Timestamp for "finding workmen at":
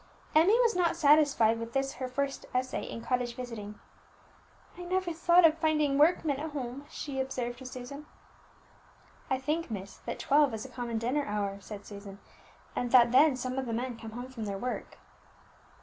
5.59-6.53